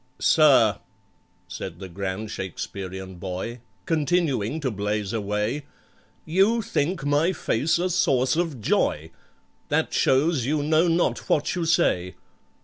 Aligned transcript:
"Sir," 0.17 0.79
said 1.47 1.77
the 1.77 1.87
grand 1.87 2.29
Shakesperian 2.31 3.19
boy 3.19 3.59
(Continuing 3.85 4.59
to 4.61 4.71
blaze 4.71 5.13
away), 5.13 5.67
"You 6.25 6.63
think 6.63 7.05
my 7.05 7.33
face 7.33 7.77
a 7.77 7.87
source 7.87 8.35
of 8.35 8.59
joy; 8.59 9.11
That 9.69 9.93
shows 9.93 10.43
you 10.43 10.63
know 10.63 10.87
not 10.87 11.29
what 11.29 11.53
you 11.53 11.65
say. 11.65 12.15